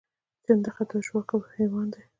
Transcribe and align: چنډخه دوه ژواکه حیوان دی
چنډخه 0.45 0.83
دوه 0.89 0.99
ژواکه 1.05 1.35
حیوان 1.55 1.87
دی 1.93 2.01